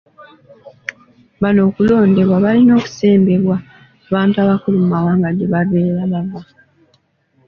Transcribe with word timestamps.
Bano 1.41 1.59
okulondebwa 1.69 2.35
balina 2.45 2.71
okusembebwa 2.75 3.57
abantu 4.09 4.35
abakulu 4.43 4.75
mu 4.81 4.87
mawanga 4.93 5.29
gye 5.37 5.47
babeera 5.53 6.01
bava. 6.11 6.41